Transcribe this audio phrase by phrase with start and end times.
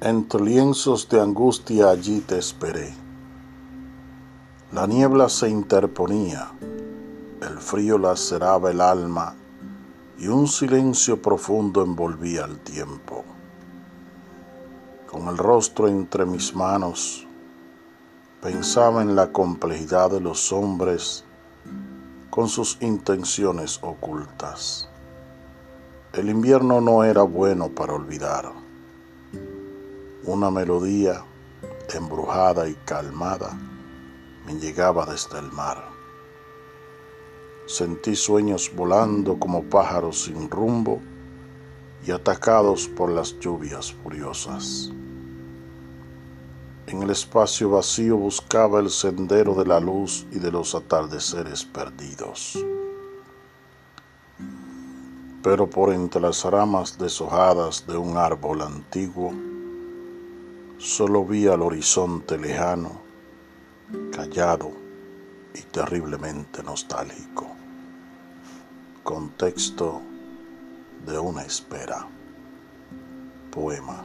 [0.00, 2.94] Entre lienzos de angustia allí te esperé.
[4.70, 6.52] La niebla se interponía,
[7.42, 9.34] el frío laceraba el alma
[10.16, 13.24] y un silencio profundo envolvía el tiempo.
[15.10, 17.26] Con el rostro entre mis manos,
[18.40, 21.24] pensaba en la complejidad de los hombres
[22.30, 24.88] con sus intenciones ocultas.
[26.12, 28.67] El invierno no era bueno para olvidar
[30.24, 31.24] una melodía
[31.94, 33.58] embrujada y calmada
[34.46, 35.84] me llegaba desde el mar.
[37.66, 41.00] Sentí sueños volando como pájaros sin rumbo
[42.06, 44.90] y atacados por las lluvias furiosas.
[46.86, 52.58] En el espacio vacío buscaba el sendero de la luz y de los atardeceres perdidos.
[55.42, 59.34] Pero por entre las ramas deshojadas de un árbol antiguo,
[60.78, 63.00] Solo vi al horizonte lejano,
[64.12, 64.70] callado
[65.52, 67.48] y terriblemente nostálgico.
[69.02, 70.00] Contexto
[71.04, 72.06] de una espera.
[73.50, 74.04] Poema.